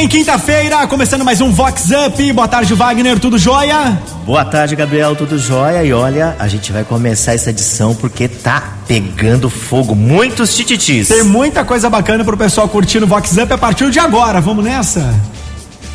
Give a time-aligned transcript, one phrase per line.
[0.00, 2.32] bem, quinta-feira, começando mais um Vox Up.
[2.32, 4.00] Boa tarde, Wagner, tudo jóia?
[4.24, 5.84] Boa tarde, Gabriel, tudo jóia?
[5.84, 11.08] E olha, a gente vai começar essa edição porque tá pegando fogo, muitos tititis.
[11.08, 14.40] Tem muita coisa bacana pro pessoal curtir no Vox Up a partir de agora.
[14.40, 15.14] Vamos nessa?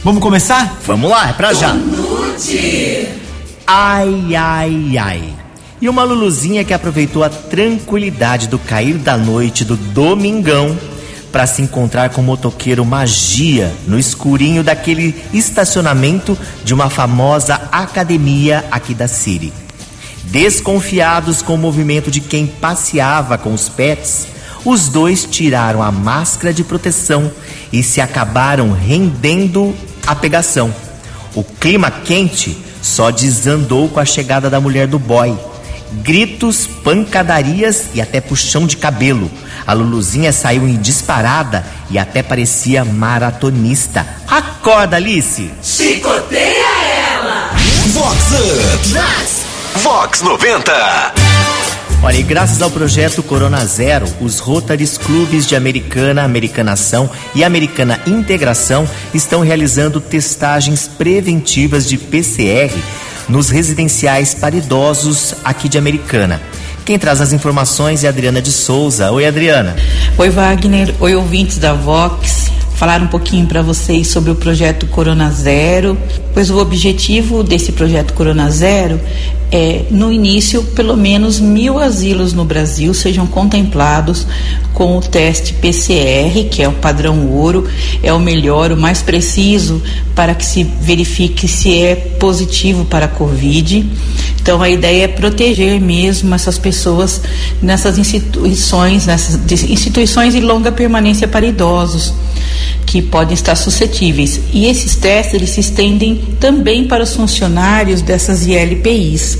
[0.03, 0.77] Vamos começar?
[0.85, 1.75] Vamos lá, é pra já.
[3.65, 5.23] Ai, ai, ai.
[5.81, 10.77] E uma Luluzinha que aproveitou a tranquilidade do cair da noite do domingão
[11.35, 18.63] para se encontrar com o motoqueiro Magia no escurinho daquele estacionamento de uma famosa academia
[18.71, 19.51] aqui da City.
[20.23, 24.27] Desconfiados com o movimento de quem passeava com os pets,
[24.63, 27.29] os dois tiraram a máscara de proteção
[27.69, 29.75] e se acabaram rendendo
[30.07, 30.73] à pegação.
[31.35, 35.37] O clima quente só desandou com a chegada da mulher do boy.
[36.03, 39.29] Gritos, pancadarias e até puxão de cabelo.
[39.65, 44.05] A Luluzinha saiu em disparada e até parecia maratonista.
[44.27, 45.51] Acorda, Alice!
[45.63, 46.65] Chicoteia
[47.13, 47.49] ela!
[47.87, 49.81] Vox Up.
[49.81, 51.13] Vox 90.
[52.03, 57.99] Olha, e graças ao projeto Corona Zero, os Rotaries Clubes de Americana, Americanação e Americana
[58.05, 62.71] Integração estão realizando testagens preventivas de PCR
[63.27, 66.41] nos residenciais para idosos aqui de Americana.
[66.85, 69.11] Quem traz as informações é Adriana de Souza.
[69.11, 69.75] Oi, Adriana.
[70.17, 70.93] Oi, Wagner.
[70.99, 72.54] Oi, ouvintes da Vox.
[72.75, 75.97] Falar um pouquinho para vocês sobre o projeto Corona Zero,
[76.33, 78.99] pois o objetivo desse projeto Corona Zero
[79.49, 84.27] é, no início, pelo menos mil asilos no Brasil sejam contemplados
[84.73, 87.65] com o teste PCR, que é o padrão ouro,
[88.03, 89.81] é o melhor, o mais preciso
[90.13, 93.89] para que se verifique se é positivo para a Covid.
[94.41, 97.21] Então a ideia é proteger mesmo essas pessoas
[97.61, 102.13] nessas instituições, nessas instituições de longa permanência para idosos
[102.85, 104.39] que podem estar suscetíveis.
[104.53, 109.39] E esses testes eles se estendem também para os funcionários dessas ILPIs.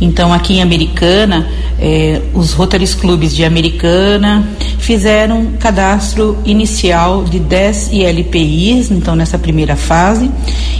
[0.00, 1.50] Então, aqui em Americana,
[1.80, 9.76] eh, os Rotaries Clubes de Americana fizeram cadastro inicial de 10 ILPIs, então nessa primeira
[9.76, 10.30] fase,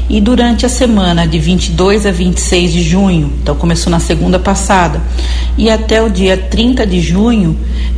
[0.08, 5.02] e durante a semana de 22 a 26 de junho, então começou na segunda passada,
[5.56, 7.56] e até o dia 30 de junho,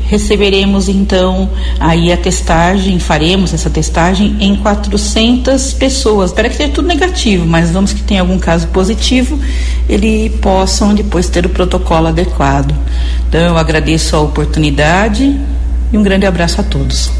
[0.08, 6.30] receberemos então aí a testagem, faremos essa testagem em 400 pessoas.
[6.30, 9.38] Espera que seja tudo negativo, mas vamos que tenha algum caso positivo,
[9.88, 12.74] ele possam depois ter o protocolo adequado.
[13.28, 15.38] Então eu agradeço a oportunidade
[15.92, 17.10] e um grande abraço a todos.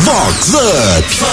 [0.00, 1.24] Vox Up.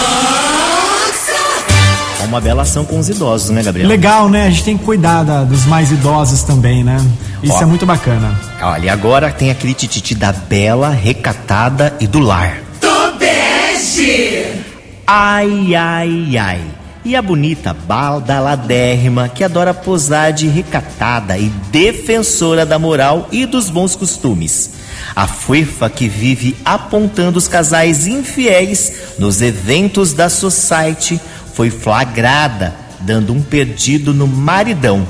[2.22, 3.88] É uma bela ação com os idosos, né, Gabriel?
[3.88, 4.47] Legal, né?
[4.47, 6.97] A gente tem que cuidar da- dos mais idosos também, né?
[7.44, 7.62] Isso Ó.
[7.62, 8.40] é muito bacana.
[8.62, 12.57] Olha, e agora tem aquele tititi da bela, recatada e do lar.
[12.81, 14.63] Tobege!
[15.06, 16.62] Ai, ai, ai.
[17.06, 23.69] E a bonita baldaladérrima que adora posar de recatada e defensora da moral e dos
[23.69, 24.72] bons costumes.
[25.16, 31.19] A fuefa que vive apontando os casais infiéis nos eventos da Society
[31.53, 35.07] foi flagrada dando um perdido no maridão.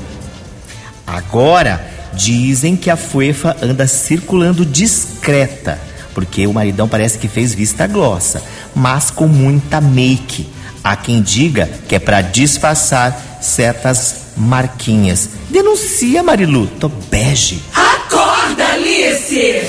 [1.06, 5.78] Agora dizem que a Fuefa anda circulando discreta,
[6.14, 8.42] porque o maridão parece que fez vista grossa,
[8.74, 10.46] mas com muita make.
[10.82, 15.28] Há quem diga que é para disfarçar certas marquinhas.
[15.50, 17.62] Denuncia, Marilu, tô bege.
[17.74, 19.62] Acorda, Alice!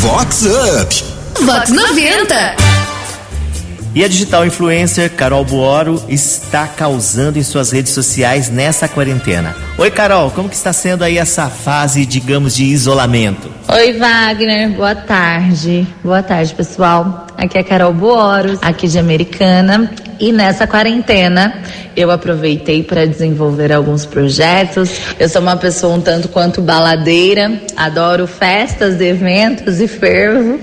[0.00, 1.04] Vox Up.
[1.44, 2.79] Vox 90.
[3.92, 9.56] E a digital influencer Carol Buoro está causando em suas redes sociais nessa quarentena.
[9.76, 13.50] Oi, Carol, como que está sendo aí essa fase, digamos, de isolamento?
[13.68, 14.70] Oi, Wagner.
[14.70, 15.84] Boa tarde.
[16.04, 17.26] Boa tarde, pessoal.
[17.36, 19.90] Aqui é a Carol Boros, aqui de Americana.
[20.20, 21.60] E nessa quarentena,
[21.96, 24.90] eu aproveitei para desenvolver alguns projetos.
[25.18, 30.60] Eu sou uma pessoa um tanto quanto baladeira, adoro festas, eventos e fervo.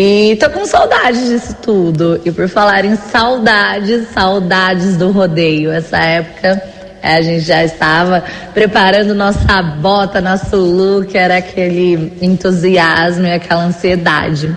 [0.00, 2.20] E tô com saudades disso tudo.
[2.24, 5.72] E por falar em saudades, saudades do rodeio.
[5.72, 6.62] Essa época
[7.02, 8.22] é, a gente já estava
[8.54, 14.56] preparando nossa bota, nosso look, era aquele entusiasmo e aquela ansiedade.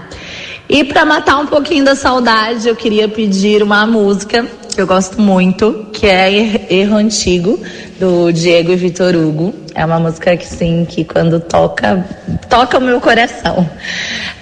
[0.69, 4.45] E para matar um pouquinho da saudade, eu queria pedir uma música
[4.77, 7.59] eu gosto muito, que é Er- Erro Antigo,
[7.99, 9.53] do Diego e Vitor Hugo.
[9.75, 12.05] É uma música que sim, que quando toca,
[12.49, 13.69] toca o meu coração.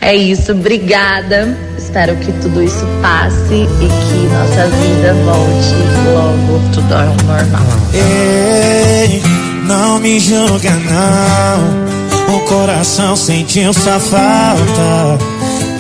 [0.02, 1.56] É isso, obrigada.
[1.78, 5.76] Espero que tudo isso passe e que nossa vida volte
[6.14, 7.68] logo tudo ao normal.
[7.94, 9.22] Ei,
[9.66, 11.90] não me julga não.
[12.36, 15.18] O coração sentiu sua falta.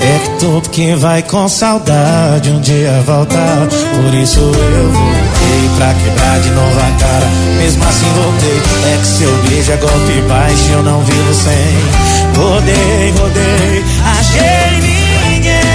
[0.01, 3.68] É que todo quem vai com saudade um dia voltar.
[3.68, 7.28] Por isso eu voltei pra quebrar de novo a cara.
[7.57, 8.62] Mesmo assim voltei.
[8.94, 12.42] É que seu beijo é golpe baixo eu não vivo sem.
[12.42, 13.84] Rodei, rodei,
[14.18, 15.69] achei ninguém.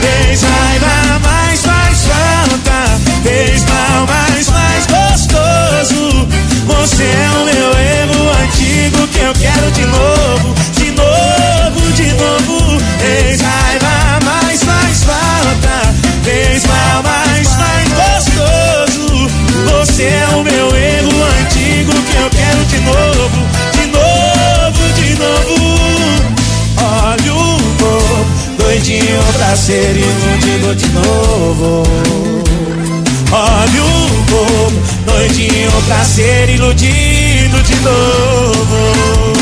[0.00, 3.00] Fez raiva, mas faz falta.
[3.22, 6.28] Fez mal, mas faz gostoso.
[6.66, 10.47] Você é o meu erro antigo que eu quero de novo,
[36.38, 39.32] ser iludido de novo.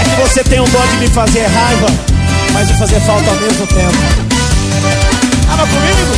[0.00, 1.86] É que você tem um dó de me fazer raiva,
[2.52, 3.98] mas de fazer falta ao mesmo tempo.
[5.48, 6.12] Tava comigo?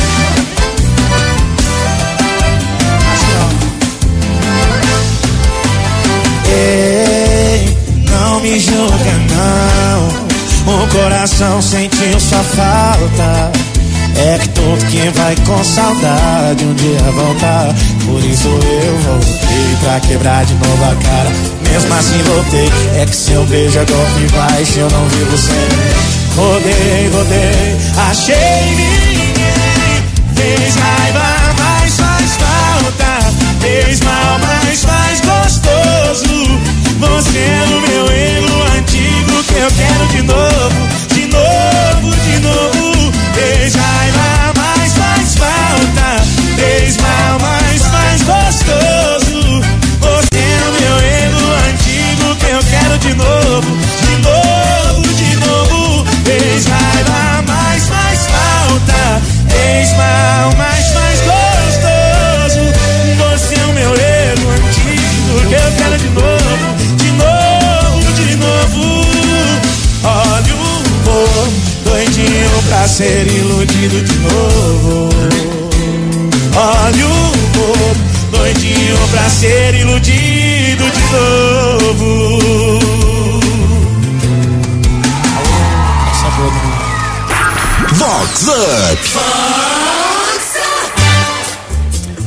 [6.51, 7.77] Ei,
[8.09, 10.73] não me julga não.
[10.73, 13.58] O coração sentiu sua falta.
[14.15, 17.73] É que todo quem vai com saudade um dia voltar.
[18.05, 21.31] Por isso eu voltei pra quebrar de novo a cara.
[21.69, 22.71] Mesmo assim voltei.
[22.95, 26.09] É que seu beijo é golpe baixo, eu não vivo sem.
[26.35, 27.77] Rodei, rodei,
[28.09, 29.99] achei ninguém.
[30.35, 31.38] Fez raiva,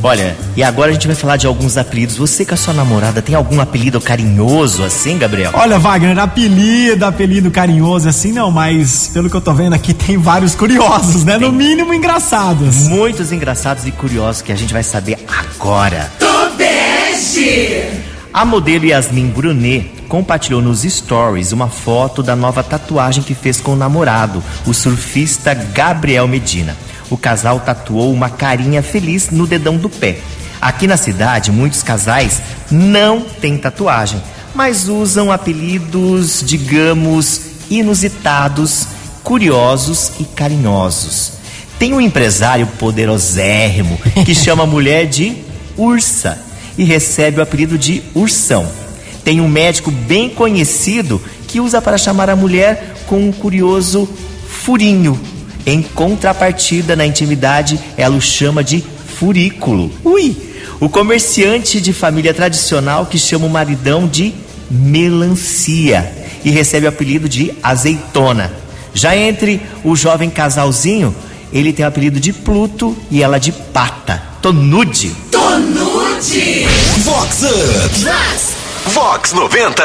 [0.05, 2.17] Olha, e agora a gente vai falar de alguns apelidos.
[2.17, 5.51] Você com a sua namorada tem algum apelido carinhoso assim, Gabriel?
[5.53, 10.17] Olha, Wagner, apelido, apelido carinhoso assim não, mas pelo que eu tô vendo aqui tem
[10.17, 11.37] vários curiosos, né?
[11.37, 12.89] No mínimo engraçados.
[12.89, 16.11] Muitos engraçados e curiosos que a gente vai saber agora.
[16.19, 17.89] Tobeste.
[18.33, 23.71] A modelo Yasmin Brunet compartilhou nos stories uma foto da nova tatuagem que fez com
[23.71, 26.77] o namorado, o surfista Gabriel Medina.
[27.09, 30.19] O casal tatuou uma carinha feliz no dedão do pé.
[30.61, 34.21] Aqui na cidade, muitos casais não têm tatuagem,
[34.53, 38.89] mas usam apelidos, digamos, inusitados,
[39.23, 41.31] curiosos e carinhosos.
[41.79, 45.37] Tem um empresário poderosérrimo que chama a mulher de
[45.75, 46.37] Ursa
[46.77, 48.83] e recebe o apelido de Ursão.
[49.23, 54.07] Tem um médico bem conhecido que usa para chamar a mulher com um curioso
[54.47, 55.19] furinho.
[55.65, 58.83] Em contrapartida, na intimidade, ela o chama de
[59.17, 59.91] furículo.
[60.03, 60.35] Ui!
[60.79, 64.33] O comerciante de família tradicional que chama o maridão de
[64.69, 66.11] melancia
[66.43, 68.51] e recebe o apelido de azeitona.
[68.93, 71.15] Já entre o jovem casalzinho,
[71.51, 74.21] ele tem o apelido de Pluto e ela de Pata.
[74.41, 75.11] Tonude.
[75.31, 76.67] Tonude.
[77.03, 78.52] Vox Up.
[78.87, 79.83] Vox 90.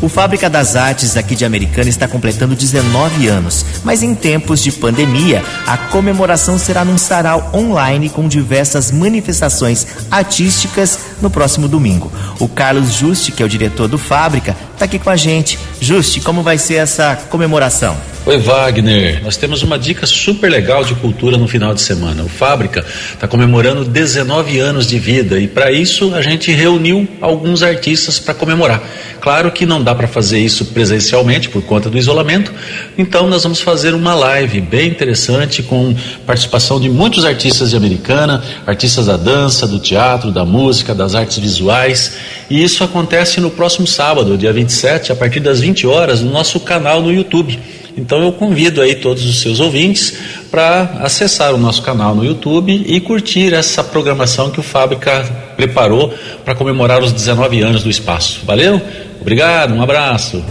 [0.00, 4.70] O Fábrica das Artes aqui de Americana está completando 19 anos, mas em tempos de
[4.70, 12.12] pandemia, a comemoração será num sarau online com diversas manifestações artísticas no próximo domingo.
[12.38, 15.58] O Carlos Juste, que é o diretor do Fábrica, está aqui com a gente.
[15.80, 17.96] Juste, como vai ser essa comemoração?
[18.28, 19.22] Oi, Wagner.
[19.24, 22.22] Nós temos uma dica super legal de cultura no final de semana.
[22.22, 22.84] O Fábrica
[23.14, 28.34] está comemorando 19 anos de vida e, para isso, a gente reuniu alguns artistas para
[28.34, 28.82] comemorar.
[29.18, 32.52] Claro que não dá para fazer isso presencialmente por conta do isolamento,
[32.96, 35.94] então nós vamos fazer uma live bem interessante com
[36.26, 41.38] participação de muitos artistas de Americana, artistas da dança, do teatro, da música, das artes
[41.38, 42.12] visuais.
[42.50, 46.60] E isso acontece no próximo sábado, dia 27, a partir das 20 horas, no nosso
[46.60, 47.58] canal no YouTube.
[47.96, 50.14] Então eu convido aí todos os seus ouvintes
[50.50, 55.24] para acessar o nosso canal no YouTube e curtir essa programação que o Fábrica
[55.56, 58.40] preparou para comemorar os 19 anos do espaço.
[58.44, 58.80] Valeu?
[59.20, 60.44] Obrigado, um abraço.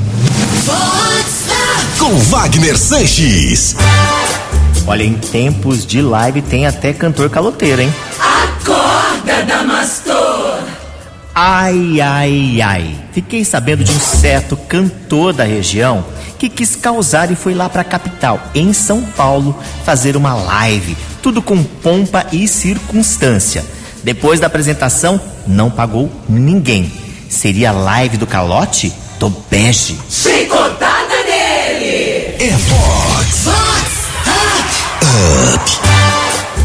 [1.98, 3.76] Com Wagner Sanches.
[4.86, 7.94] Olha, em tempos de live tem até cantor caloteiro, hein?
[8.20, 10.07] Acorda, Damastor!
[11.40, 12.96] Ai, ai, ai.
[13.12, 16.04] Fiquei sabendo de um certo cantor da região
[16.40, 20.98] que quis causar e foi lá para a capital, em São Paulo, fazer uma live.
[21.22, 23.64] Tudo com pompa e circunstância.
[24.04, 26.92] Depois da apresentação, não pagou ninguém.
[27.30, 28.92] Seria a live do calote?
[29.20, 29.96] Do bege.
[30.10, 32.36] Chicotada nele!
[32.40, 33.78] É Vox Up.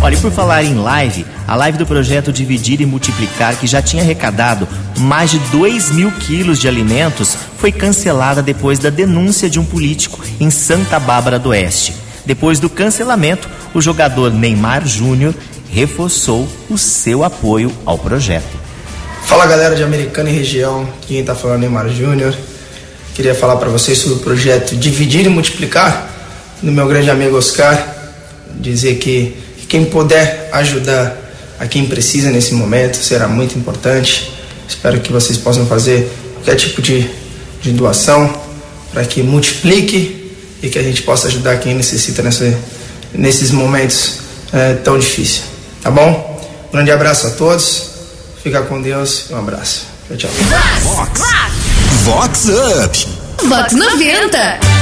[0.03, 3.81] Olha, e por falar em live, a live do projeto Dividir e Multiplicar, que já
[3.81, 4.67] tinha arrecadado
[4.99, 10.19] mais de 2 mil quilos de alimentos, foi cancelada depois da denúncia de um político
[10.41, 11.95] em Santa Bárbara do Oeste.
[12.27, 15.37] Depois do cancelamento, o jogador Neymar Júnior
[15.71, 18.59] reforçou o seu apoio ao projeto.
[19.25, 22.35] Fala galera de Americana e região, quem tá falando é Neymar Júnior.
[23.15, 26.11] Queria falar para vocês sobre o projeto Dividir e Multiplicar
[26.61, 27.87] do meu grande amigo Oscar.
[28.59, 31.17] Dizer que quem puder ajudar
[31.59, 34.31] a quem precisa nesse momento será muito importante.
[34.69, 37.11] Espero que vocês possam fazer qualquer tipo de,
[37.63, 38.39] de doação
[38.93, 40.31] para que multiplique
[40.63, 42.55] e que a gente possa ajudar quem necessita nessa,
[43.15, 44.19] nesses momentos
[44.53, 45.45] é, tão difíceis.
[45.81, 46.39] Tá bom?
[46.69, 47.93] Um grande abraço a todos.
[48.43, 49.31] Fica com Deus.
[49.31, 49.87] Um abraço.
[50.07, 50.31] Tchau, tchau.
[52.05, 52.45] Vox
[52.85, 53.09] Up.
[53.49, 54.82] Vox 90.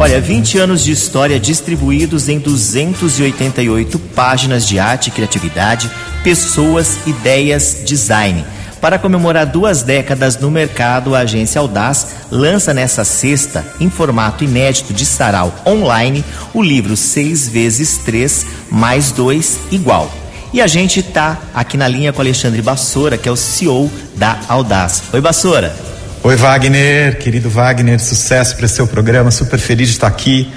[0.00, 5.90] Olha, 20 anos de história distribuídos em 288 páginas de arte e criatividade,
[6.24, 8.42] pessoas, ideias, design.
[8.80, 14.94] Para comemorar duas décadas no mercado, a agência Audaz lança nessa sexta, em formato inédito
[14.94, 20.10] de sarau online, o livro 6 vezes 3 mais 2 igual.
[20.50, 24.40] E a gente tá aqui na linha com Alexandre Bassoura, que é o CEO da
[24.48, 25.02] Audaz.
[25.12, 25.89] Oi, Bassoura.
[26.22, 30.52] Oi, Wagner, querido Wagner, sucesso para seu programa, super feliz de estar aqui.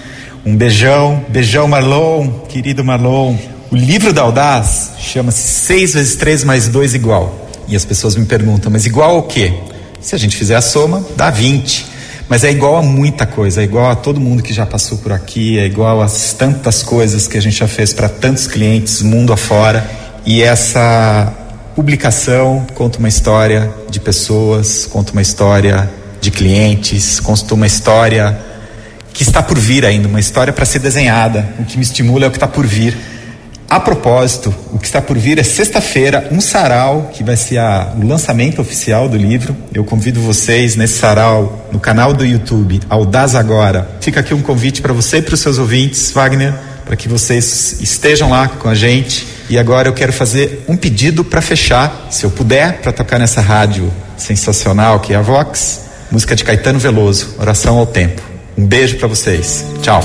[0.46, 3.38] Um beijão, beijão Marlon, querido Marlon.
[3.72, 7.50] O livro da Audaz chama-se 6 vezes 3 mais 2 igual.
[7.66, 9.54] E as pessoas me perguntam, mas igual ao quê?
[10.02, 11.86] Se a gente fizer a soma, dá 20.
[12.28, 15.14] Mas é igual a muita coisa, é igual a todo mundo que já passou por
[15.14, 19.32] aqui, é igual a tantas coisas que a gente já fez para tantos clientes mundo
[19.32, 19.90] afora.
[20.26, 21.34] E essa
[21.76, 25.90] publicação conta uma história de pessoas, conta uma história
[26.22, 28.38] de clientes, conta uma história
[29.12, 31.48] que está por vir ainda, uma história para ser desenhada.
[31.60, 32.96] O que me estimula é o que está por vir.
[33.70, 37.92] A propósito, o que está por vir é sexta-feira, um sarau, que vai ser a,
[37.98, 39.56] o lançamento oficial do livro.
[39.74, 43.90] Eu convido vocês nesse sarau, no canal do YouTube, Audaz Agora.
[44.00, 46.54] Fica aqui um convite para você e para os seus ouvintes, Wagner,
[46.86, 49.33] para que vocês estejam lá com a gente.
[49.50, 53.42] E agora eu quero fazer um pedido para fechar, se eu puder, para tocar nessa
[53.42, 55.82] rádio sensacional que é a Vox,
[56.12, 58.22] música de Caetano Veloso, Oração ao Tempo.
[58.58, 59.66] Um beijo para vocês.
[59.82, 60.02] Tchau.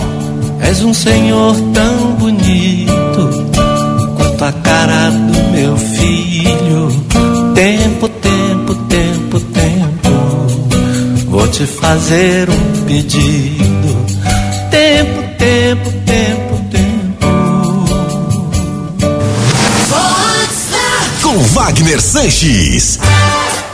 [0.61, 3.51] És um senhor tão bonito
[4.17, 6.89] quanto a cara do meu filho.
[7.55, 9.69] Tempo, tempo, tempo, tempo.
[11.27, 14.07] Vou te fazer um pedido.
[14.71, 15.98] Tempo, tempo,
[21.29, 22.99] Com Wagner Sanches.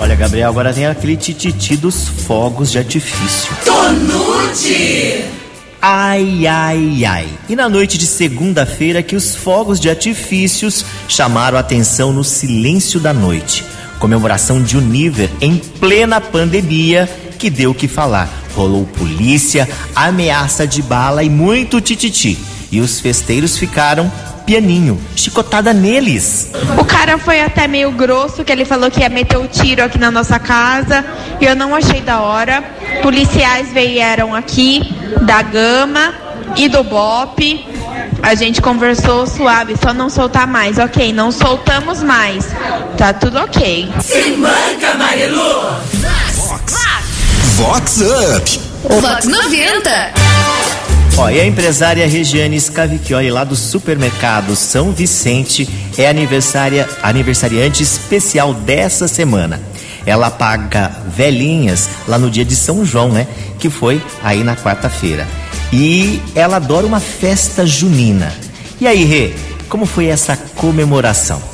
[0.01, 3.57] Olha, Gabriel, agora tem aquele tititi dos fogos de artifício.
[3.65, 5.25] Tonute!
[5.81, 7.29] Ai, ai, ai.
[7.49, 12.99] E na noite de segunda-feira que os fogos de artifícios chamaram a atenção no silêncio
[12.99, 13.65] da noite.
[14.01, 17.09] Comemoração de Univer em plena pandemia
[17.39, 18.29] que deu o que falar.
[18.57, 22.37] Rolou polícia, ameaça de bala e muito tititi.
[22.73, 24.11] E os festeiros ficaram
[24.45, 26.51] pianinho, chicotada neles.
[26.79, 29.99] O cara foi até meio grosso, que ele falou que ia meter o tiro aqui
[29.99, 31.05] na nossa casa.
[31.41, 32.63] E eu não achei da hora.
[33.03, 34.83] Policiais vieram aqui
[35.23, 36.15] da Gama
[36.57, 37.67] e do BOP.
[38.23, 40.79] A gente conversou suave, só não soltar mais.
[40.79, 42.47] Ok, não soltamos mais.
[42.97, 43.91] Tá tudo ok.
[44.01, 45.77] Se manca, Marilu!
[47.57, 48.61] Vox Up.
[48.89, 50.13] Vox 90.
[51.17, 58.53] Ó, e a empresária Regiane Scavicchioli lá do supermercado São Vicente é aniversária, aniversariante especial
[58.53, 59.63] dessa semana.
[60.05, 63.29] Ela paga velhinhas lá no dia de São João, né?
[63.61, 65.25] Que foi aí na quarta-feira.
[65.73, 68.35] E ela adora uma festa junina.
[68.81, 69.33] E aí, Rê,
[69.69, 71.54] como foi essa comemoração?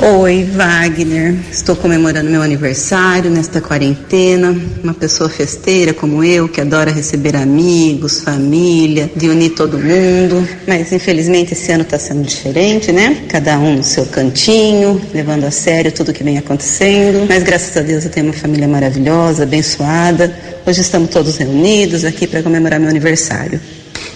[0.00, 1.34] Oi, Wagner.
[1.50, 4.56] Estou comemorando meu aniversário nesta quarentena.
[4.82, 10.48] Uma pessoa festeira como eu, que adora receber amigos, família, de unir todo mundo.
[10.68, 13.24] Mas infelizmente esse ano está sendo diferente, né?
[13.28, 17.26] Cada um no seu cantinho, levando a sério tudo que vem acontecendo.
[17.28, 20.32] Mas graças a Deus eu tenho uma família maravilhosa, abençoada.
[20.64, 23.60] Hoje estamos todos reunidos aqui para comemorar meu aniversário.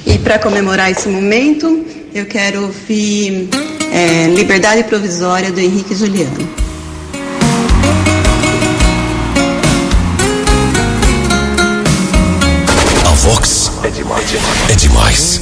[0.07, 1.85] E para comemorar esse momento,
[2.15, 3.49] eu quero ouvir
[3.93, 6.49] é, Liberdade Provisória do Henrique Juliano.
[13.05, 14.35] A Vox é demais.
[14.71, 15.41] É demais.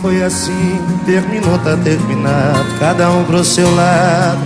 [0.00, 2.64] Foi assim, terminou, tá terminado.
[2.78, 4.38] Cada um pro seu lado,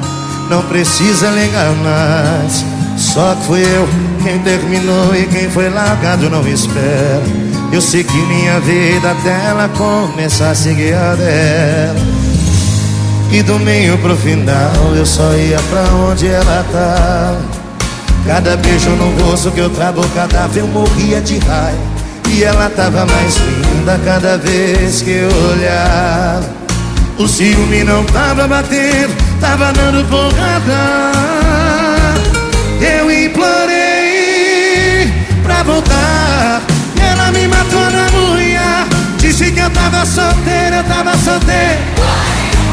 [0.49, 2.65] não precisa ligar mais.
[2.97, 3.87] Só que fui eu
[4.23, 7.23] quem terminou e quem foi largado não espera.
[7.71, 12.20] Eu segui minha vida até ela começar a seguir a dela.
[13.33, 17.37] E do meio pro final eu só ia pra onde ela tá.
[18.27, 21.79] Cada beijo no rosto que eu trago, cada vez eu morria de raiva.
[22.29, 26.51] E ela tava mais linda cada vez que eu olhava.
[27.19, 31.13] O ciúme não tava batendo, tava dando porrada.
[32.81, 35.13] Eu implorei
[35.45, 36.63] pra voltar.
[37.01, 38.89] Ela me matou na unha.
[39.19, 41.89] Disse que eu tava solteira, eu tava solteira.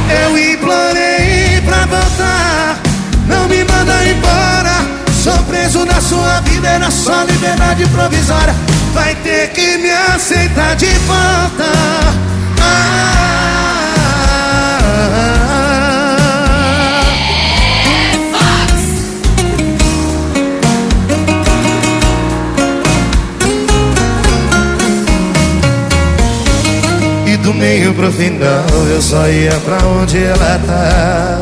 [0.09, 2.79] Eu implorei pra voltar.
[3.27, 4.75] Não me manda embora.
[5.23, 8.55] Sou preso na sua vida, era só liberdade provisória.
[8.93, 11.65] Vai ter que me aceitar de volta.
[12.57, 13.86] E
[27.57, 31.41] meio pro final eu só ia pra onde ela tá.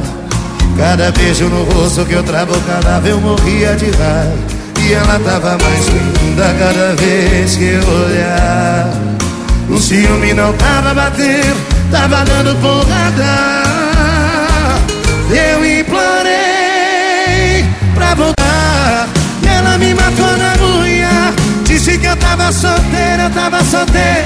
[0.78, 2.54] Cada beijo no rosto que eu vez
[3.08, 4.34] eu morria de raiva.
[4.82, 8.90] E ela tava mais linda cada vez que eu olhar.
[9.70, 11.58] O ciúme não tava batendo,
[11.92, 13.64] tava dando porrada.
[15.30, 19.08] Eu implorei pra voltar.
[19.44, 21.34] E ela me matou na unha.
[21.64, 24.26] Disse que eu tava solteira, eu tava solteira.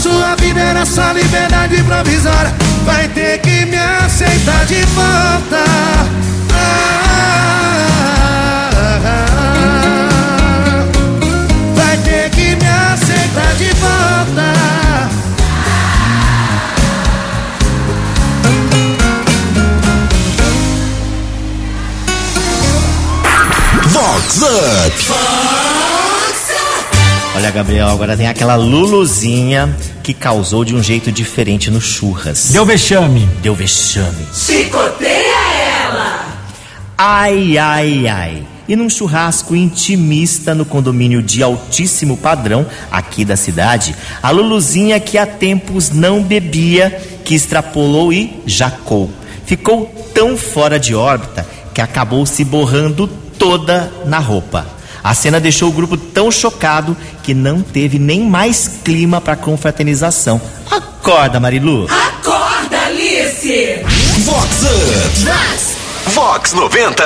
[0.00, 2.52] Sua vida, era só liberdade provisória.
[2.84, 5.64] Vai ter que me aceitar de volta.
[6.54, 7.10] Ah,
[11.74, 14.54] vai ter que me aceitar de volta.
[23.92, 25.39] Vox Up.
[27.40, 32.50] Olha, Gabriel, agora tem aquela Luluzinha que causou de um jeito diferente no churras.
[32.50, 33.26] Deu vexame.
[33.40, 34.26] Deu vexame.
[34.30, 36.26] Chicoteia ela!
[36.98, 38.46] Ai, ai, ai.
[38.68, 45.16] E num churrasco intimista no condomínio de altíssimo padrão aqui da cidade, a Luluzinha que
[45.16, 46.90] há tempos não bebia,
[47.24, 49.10] que extrapolou e jacou.
[49.46, 53.06] Ficou tão fora de órbita que acabou se borrando
[53.38, 54.79] toda na roupa.
[55.02, 60.40] A cena deixou o grupo tão chocado que não teve nem mais clima para confraternização.
[60.70, 61.86] Acorda, Marilu.
[61.90, 63.80] Acorda, Alice!
[64.24, 66.10] Vox Up.
[66.14, 67.04] Vox 90.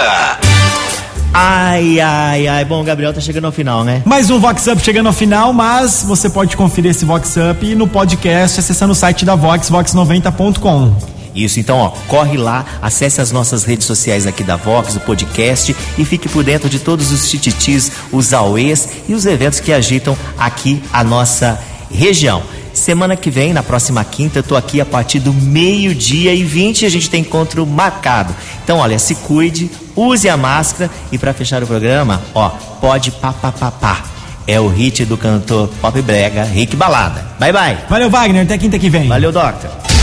[1.33, 2.65] Ai, ai, ai.
[2.65, 4.03] Bom, Gabriel tá chegando ao final, né?
[4.05, 7.89] Mais um Vox Up chegando ao final, mas você pode conferir esse Vox Up no
[7.89, 11.14] podcast acessando o site da Vox, vox90.com.
[11.35, 15.75] Isso, então, ó, corre lá, acesse as nossas redes sociais aqui da Vox, do podcast
[15.99, 20.17] e fique por dentro de todos os tititis, os auês e os eventos que agitam
[20.39, 21.59] aqui a nossa
[21.91, 22.43] região.
[22.73, 26.85] Semana que vem, na próxima quinta, eu tô aqui a partir do meio-dia e 20
[26.85, 28.35] a gente tem encontro marcado.
[28.63, 32.49] Então, olha, se cuide, use a máscara e para fechar o programa, ó,
[32.81, 34.03] pode papapá.
[34.47, 37.25] É o hit do cantor Pop Brega, Rick Balada.
[37.39, 37.79] Bye bye.
[37.89, 38.43] Valeu, Wagner.
[38.43, 39.09] Até quinta que vem.
[39.09, 39.94] Valeu, Doctor.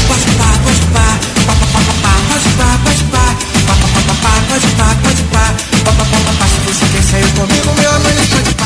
[4.51, 5.55] pode pá, pode pá.
[5.85, 8.60] Papa, papa, passa você quer sair comigo, meu amor, pode pá.